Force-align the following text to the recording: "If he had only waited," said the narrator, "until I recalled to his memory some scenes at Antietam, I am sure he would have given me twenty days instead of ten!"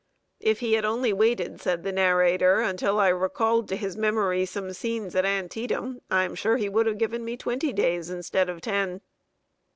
"If 0.39 0.61
he 0.61 0.73
had 0.73 0.83
only 0.83 1.13
waited," 1.13 1.61
said 1.61 1.83
the 1.83 1.91
narrator, 1.91 2.59
"until 2.59 2.99
I 2.99 3.09
recalled 3.09 3.67
to 3.69 3.75
his 3.75 3.95
memory 3.95 4.47
some 4.47 4.73
scenes 4.73 5.15
at 5.15 5.25
Antietam, 5.25 6.01
I 6.09 6.23
am 6.23 6.33
sure 6.33 6.57
he 6.57 6.69
would 6.69 6.87
have 6.87 6.97
given 6.97 7.23
me 7.23 7.37
twenty 7.37 7.71
days 7.71 8.09
instead 8.09 8.49
of 8.49 8.61
ten!" 8.61 9.01